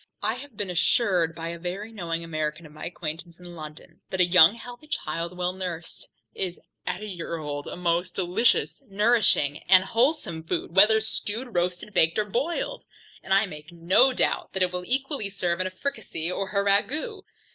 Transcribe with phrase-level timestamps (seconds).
[0.23, 4.19] I have been assured by a very knowing American of my acquaintance in London, that
[4.19, 9.59] a young healthy child well nursed, is, at a year old, a most delicious nourishing
[9.69, 12.83] and wholesome food, whether stewed, roasted, baked, or boiled;
[13.21, 16.63] and I make no doubt that it will equally serve in a fricasee, or a
[16.63, 17.21] ragoust.